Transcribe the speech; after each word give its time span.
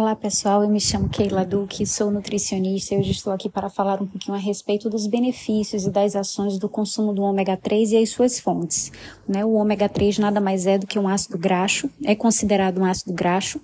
Olá 0.00 0.14
pessoal, 0.14 0.62
eu 0.62 0.68
me 0.68 0.78
chamo 0.78 1.08
Keila 1.08 1.44
Duque, 1.44 1.84
sou 1.84 2.08
nutricionista 2.08 2.94
e 2.94 2.98
hoje 2.98 3.10
estou 3.10 3.32
aqui 3.32 3.48
para 3.48 3.68
falar 3.68 4.00
um 4.00 4.06
pouquinho 4.06 4.36
a 4.36 4.40
respeito 4.40 4.88
dos 4.88 5.08
benefícios 5.08 5.86
e 5.86 5.90
das 5.90 6.14
ações 6.14 6.56
do 6.56 6.68
consumo 6.68 7.12
do 7.12 7.20
ômega 7.20 7.56
3 7.56 7.90
e 7.90 7.96
as 7.96 8.10
suas 8.10 8.38
fontes. 8.38 8.92
Né? 9.26 9.44
O 9.44 9.54
ômega 9.54 9.88
3 9.88 10.18
nada 10.18 10.40
mais 10.40 10.68
é 10.68 10.78
do 10.78 10.86
que 10.86 11.00
um 11.00 11.08
ácido 11.08 11.36
graxo, 11.36 11.90
é 12.04 12.14
considerado 12.14 12.78
um 12.78 12.84
ácido 12.84 13.12
graxo 13.12 13.60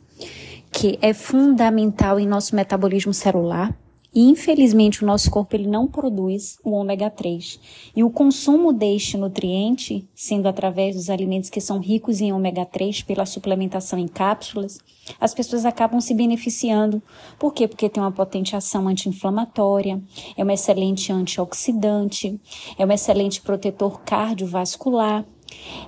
que 0.73 0.99
é 1.01 1.15
fundamental 1.15 2.19
em 2.19 2.27
nosso 2.27 2.57
metabolismo 2.57 3.15
celular, 3.15 3.73
e 4.15 4.23
infelizmente 4.23 5.03
o 5.03 5.07
nosso 5.07 5.31
corpo 5.31 5.57
ele 5.57 5.67
não 5.67 5.87
produz 5.87 6.59
o 6.63 6.71
ômega 6.71 7.11
3. 7.11 7.59
E 7.97 8.05
o 8.05 8.11
consumo 8.11 8.73
deste 8.73 9.17
nutriente, 9.17 10.09
sendo 10.15 10.47
através 10.47 10.95
dos 10.95 11.11
alimentos 11.11 11.51
que 11.51 11.61
são 11.61 11.81
ricos 11.81 12.21
em 12.21 12.33
ômega 12.33 12.65
3 12.65 13.03
pela 13.03 13.27
suplementação 13.27 13.99
em 13.99 14.07
cápsulas, 14.07 14.79
as 15.21 15.35
pessoas 15.35 15.67
acabam 15.67 16.01
se 16.01 16.15
beneficiando. 16.15 17.03
Por 17.39 17.53
quê? 17.53 17.67
Porque 17.67 17.89
tem 17.89 18.03
uma 18.03 18.13
potente 18.13 18.55
ação 18.57 18.89
anti-inflamatória, 18.89 20.01
é 20.37 20.45
um 20.45 20.51
excelente 20.51 21.13
antioxidante, 21.13 22.41
é 22.79 22.87
um 22.87 22.93
excelente 22.93 23.41
protetor 23.41 24.01
cardiovascular 24.03 25.25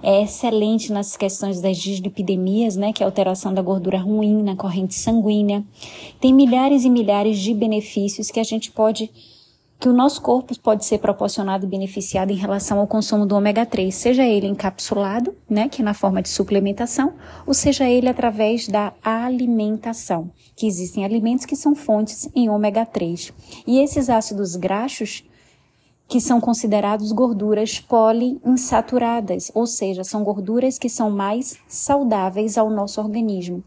é 0.03 0.23
excelente 0.23 0.93
nas 0.93 1.17
questões 1.17 1.61
das 1.61 1.77
dislipidemias, 1.79 2.77
né, 2.77 2.93
que 2.93 3.03
é 3.03 3.05
a 3.05 3.09
alteração 3.09 3.53
da 3.53 3.63
gordura 3.63 3.99
ruim 3.99 4.43
na 4.43 4.57
corrente 4.57 4.95
sanguínea. 4.95 5.65
Tem 6.21 6.33
milhares 6.33 6.85
e 6.85 6.91
milhares 6.91 7.39
de 7.39 7.53
benefícios 7.55 8.31
que 8.31 8.41
a 8.41 8.45
gente 8.45 8.71
pode 8.71 9.11
que 9.79 9.89
o 9.89 9.93
nosso 9.93 10.23
corpo 10.23 10.59
pode 10.61 10.87
ser 10.87 10.99
proporcionado 10.99 11.67
e 11.67 11.69
beneficiado 11.69 12.31
em 12.31 12.37
relação 12.37 12.79
ao 12.79 12.87
consumo 12.87 13.27
do 13.27 13.37
ômega 13.37 13.67
3, 13.67 13.95
seja 13.95 14.25
ele 14.25 14.47
encapsulado, 14.47 15.35
né, 15.49 15.69
que 15.69 15.83
é 15.83 15.85
na 15.85 15.93
forma 15.93 16.23
de 16.23 16.29
suplementação, 16.29 17.13
ou 17.47 17.53
seja 17.53 17.89
ele 17.89 18.09
através 18.09 18.69
da 18.69 18.95
alimentação, 19.03 20.31
que 20.55 20.67
existem 20.67 21.05
alimentos 21.05 21.45
que 21.45 21.55
são 21.55 21.75
fontes 21.75 22.29
em 22.35 22.49
ômega 22.49 22.87
3. 22.87 23.33
E 23.67 23.79
esses 23.81 24.09
ácidos 24.09 24.57
graxos 24.57 25.25
que 26.09 26.21
são 26.21 26.41
considerados 26.41 27.11
gorduras 27.11 27.81
poliinsaturadas, 27.81 29.51
ou 29.55 29.67
seja, 29.67 30.05
são 30.05 30.23
gorduras 30.23 30.79
que 30.79 30.89
são 30.89 31.11
mais 31.11 31.59
saudáveis 31.67 32.57
ao 32.57 32.71
nosso 32.71 33.01
organismo. 33.01 33.63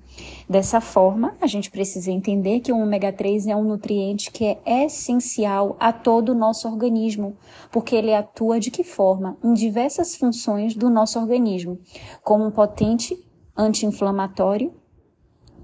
Dessa 0.49 0.79
forma, 0.79 1.35
a 1.41 1.47
gente 1.47 1.69
precisa 1.69 2.11
entender 2.11 2.61
que 2.61 2.71
o 2.71 2.77
ômega 2.77 3.11
3 3.11 3.47
é 3.47 3.55
um 3.55 3.63
nutriente 3.63 4.31
que 4.31 4.45
é 4.45 4.85
essencial 4.85 5.75
a 5.79 5.91
todo 5.91 6.29
o 6.29 6.35
nosso 6.35 6.67
organismo, 6.67 7.35
porque 7.71 7.95
ele 7.95 8.13
atua 8.13 8.59
de 8.59 8.71
que 8.71 8.83
forma? 8.83 9.37
Em 9.43 9.53
diversas 9.53 10.15
funções 10.15 10.75
do 10.75 10.89
nosso 10.89 11.19
organismo, 11.19 11.77
como 12.23 12.45
um 12.45 12.51
potente 12.51 13.17
anti-inflamatório, 13.55 14.73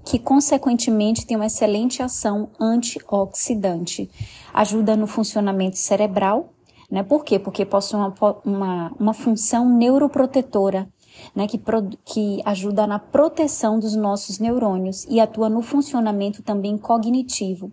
que 0.04 0.18
consequentemente 0.18 1.26
tem 1.26 1.36
uma 1.36 1.46
excelente 1.46 2.00
ação 2.00 2.50
antioxidante. 2.60 4.08
Ajuda 4.54 4.94
no 4.96 5.06
funcionamento 5.06 5.76
cerebral, 5.76 6.52
né? 6.90 7.02
Por 7.02 7.24
quê? 7.24 7.38
Porque 7.38 7.64
possui 7.64 7.98
uma, 7.98 8.14
uma, 8.44 8.92
uma 8.98 9.14
função 9.14 9.68
neuroprotetora, 9.68 10.88
né? 11.34 11.46
que, 11.46 11.58
pro, 11.58 11.88
que 12.04 12.40
ajuda 12.44 12.86
na 12.86 12.98
proteção 12.98 13.78
dos 13.78 13.94
nossos 13.96 14.38
neurônios 14.38 15.04
e 15.08 15.20
atua 15.20 15.48
no 15.48 15.62
funcionamento 15.62 16.42
também 16.42 16.76
cognitivo, 16.78 17.72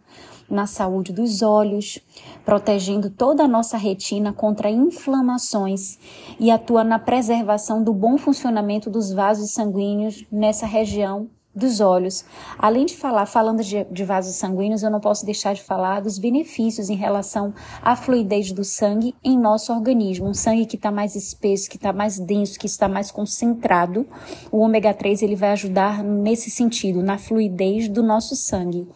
na 0.50 0.67
saúde 0.67 1.14
dos 1.14 1.42
olhos, 1.42 2.00
protegendo 2.45 3.09
toda 3.09 3.44
a 3.44 3.47
nossa 3.47 3.78
retina 3.78 4.33
contra 4.33 4.70
inflamações 4.70 5.98
e 6.39 6.52
atua 6.52 6.83
na 6.83 7.00
preservação 7.00 7.83
do 7.83 7.94
bom 7.94 8.17
funcionamento 8.17 8.89
dos 8.89 9.11
vasos 9.11 9.52
sanguíneos 9.52 10.25
nessa 10.31 10.66
região 10.66 11.30
dos 11.55 11.79
olhos. 11.79 12.25
Além 12.57 12.85
de 12.85 12.97
falar, 12.97 13.25
falando 13.25 13.63
de, 13.63 13.83
de, 13.85 14.03
vasos 14.03 14.35
sanguíneos, 14.35 14.81
eu 14.81 14.89
não 14.89 14.99
posso 14.99 15.25
deixar 15.25 15.53
de 15.53 15.61
falar 15.61 16.01
dos 16.01 16.17
benefícios 16.17 16.89
em 16.89 16.95
relação 16.95 17.53
à 17.81 17.95
fluidez 17.95 18.51
do 18.51 18.63
sangue 18.63 19.15
em 19.23 19.37
nosso 19.37 19.71
organismo. 19.71 20.27
Um 20.27 20.33
sangue 20.33 20.65
que 20.65 20.75
está 20.75 20.91
mais 20.91 21.15
espesso, 21.15 21.69
que 21.69 21.77
está 21.77 21.93
mais 21.93 22.17
denso, 22.19 22.59
que 22.59 22.65
está 22.65 22.87
mais 22.87 23.11
concentrado. 23.11 24.08
O 24.52 24.59
ômega 24.59 24.93
3 24.93 25.21
ele 25.21 25.36
vai 25.36 25.52
ajudar 25.52 26.03
nesse 26.03 26.49
sentido, 26.49 27.03
na 27.03 27.17
fluidez 27.17 27.87
do 27.87 28.02
nosso 28.02 28.36
sangue. 28.36 28.87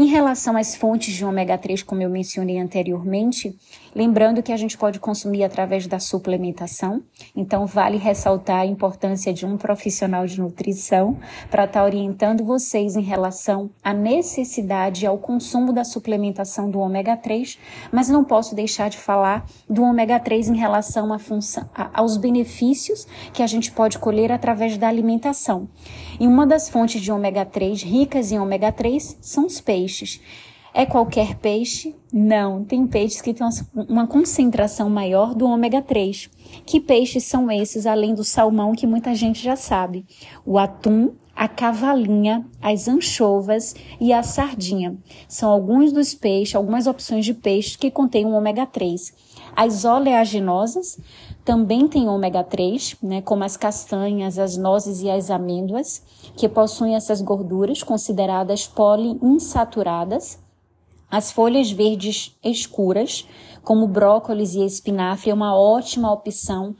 Em 0.00 0.06
relação 0.06 0.56
às 0.56 0.74
fontes 0.74 1.12
de 1.12 1.26
ômega 1.26 1.58
3, 1.58 1.82
como 1.82 2.00
eu 2.00 2.08
mencionei 2.08 2.58
anteriormente, 2.58 3.54
lembrando 3.94 4.42
que 4.42 4.50
a 4.50 4.56
gente 4.56 4.78
pode 4.78 4.98
consumir 4.98 5.44
através 5.44 5.86
da 5.86 5.98
suplementação, 5.98 7.02
então 7.36 7.66
vale 7.66 7.98
ressaltar 7.98 8.60
a 8.60 8.64
importância 8.64 9.30
de 9.30 9.44
um 9.44 9.58
profissional 9.58 10.24
de 10.24 10.40
nutrição 10.40 11.18
para 11.50 11.64
estar 11.64 11.80
tá 11.80 11.84
orientando 11.84 12.42
vocês 12.42 12.96
em 12.96 13.02
relação 13.02 13.68
à 13.84 13.92
necessidade 13.92 15.04
ao 15.04 15.18
consumo 15.18 15.70
da 15.70 15.84
suplementação 15.84 16.70
do 16.70 16.80
ômega 16.80 17.14
3, 17.14 17.58
mas 17.92 18.08
não 18.08 18.24
posso 18.24 18.54
deixar 18.54 18.88
de 18.88 18.96
falar 18.96 19.44
do 19.68 19.82
ômega 19.82 20.18
3 20.18 20.48
em 20.48 20.56
relação 20.56 21.12
à 21.12 21.18
função, 21.18 21.68
aos 21.92 22.16
benefícios 22.16 23.06
que 23.34 23.42
a 23.42 23.46
gente 23.46 23.70
pode 23.70 23.98
colher 23.98 24.32
através 24.32 24.78
da 24.78 24.88
alimentação. 24.88 25.68
E 26.18 26.26
uma 26.26 26.46
das 26.46 26.70
fontes 26.70 27.02
de 27.02 27.12
ômega 27.12 27.44
3 27.44 27.82
ricas 27.82 28.32
em 28.32 28.38
ômega 28.38 28.72
3 28.72 29.18
são 29.20 29.44
os 29.44 29.60
peixes 29.60 29.89
peixes. 29.90 30.20
É 30.72 30.86
qualquer 30.86 31.34
peixe? 31.34 31.96
Não, 32.12 32.64
tem 32.64 32.86
peixes 32.86 33.20
que 33.20 33.34
têm 33.34 33.46
uma 33.88 34.06
concentração 34.06 34.88
maior 34.88 35.34
do 35.34 35.44
ômega 35.44 35.82
3. 35.82 36.30
Que 36.64 36.80
peixes 36.80 37.24
são 37.24 37.50
esses, 37.50 37.86
além 37.86 38.14
do 38.14 38.22
salmão, 38.22 38.72
que 38.72 38.86
muita 38.86 39.12
gente 39.14 39.42
já 39.42 39.56
sabe? 39.56 40.06
O 40.46 40.58
atum, 40.58 41.12
a 41.40 41.48
cavalinha, 41.48 42.46
as 42.60 42.86
anchovas 42.86 43.74
e 43.98 44.12
a 44.12 44.22
sardinha. 44.22 44.98
São 45.26 45.48
alguns 45.48 45.90
dos 45.90 46.12
peixes, 46.12 46.54
algumas 46.54 46.86
opções 46.86 47.24
de 47.24 47.32
peixes 47.32 47.76
que 47.76 47.90
contêm 47.90 48.26
o 48.26 48.32
ômega 48.32 48.66
3. 48.66 49.14
As 49.56 49.86
oleaginosas 49.86 51.00
também 51.42 51.88
têm 51.88 52.10
ômega 52.10 52.44
3, 52.44 52.96
né, 53.02 53.22
como 53.22 53.42
as 53.42 53.56
castanhas, 53.56 54.38
as 54.38 54.58
nozes 54.58 55.00
e 55.00 55.08
as 55.08 55.30
amêndoas, 55.30 56.02
que 56.36 56.46
possuem 56.46 56.94
essas 56.94 57.22
gorduras 57.22 57.82
consideradas 57.82 58.66
poliinsaturadas. 58.68 60.38
As 61.10 61.32
folhas 61.32 61.70
verdes 61.70 62.36
escuras, 62.44 63.26
como 63.64 63.88
brócolis 63.88 64.54
e 64.54 64.62
espinafre, 64.62 65.30
é 65.30 65.34
uma 65.34 65.58
ótima 65.58 66.12
opção 66.12 66.76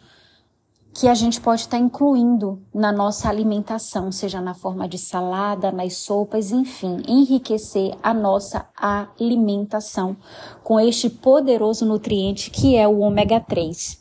que 0.92 1.06
a 1.06 1.14
gente 1.14 1.40
pode 1.40 1.62
estar 1.62 1.78
incluindo 1.78 2.60
na 2.74 2.92
nossa 2.92 3.28
alimentação, 3.28 4.10
seja 4.10 4.40
na 4.40 4.54
forma 4.54 4.88
de 4.88 4.98
salada, 4.98 5.70
nas 5.70 5.98
sopas, 5.98 6.50
enfim, 6.50 7.02
enriquecer 7.06 7.96
a 8.02 8.12
nossa 8.12 8.68
alimentação 8.76 10.16
com 10.62 10.80
este 10.80 11.08
poderoso 11.08 11.86
nutriente 11.86 12.50
que 12.50 12.76
é 12.76 12.86
o 12.88 12.98
ômega 12.98 13.40
3. 13.40 13.99